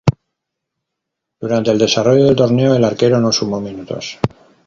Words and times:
Durante 1.39 1.69
el 1.69 1.77
desarrollo 1.77 2.25
del 2.25 2.35
torneo, 2.35 2.73
el 2.73 2.83
arquero 2.83 3.19
no 3.19 3.31
sumó 3.31 3.61
minutos. 3.61 4.17